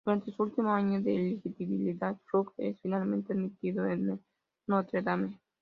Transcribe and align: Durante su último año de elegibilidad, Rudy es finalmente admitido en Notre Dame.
Durante 0.03 0.31
su 0.31 0.41
último 0.41 0.71
año 0.71 0.99
de 0.99 1.15
elegibilidad, 1.43 2.17
Rudy 2.31 2.49
es 2.57 2.81
finalmente 2.81 3.33
admitido 3.33 3.85
en 3.85 4.19
Notre 4.65 5.03
Dame. 5.03 5.39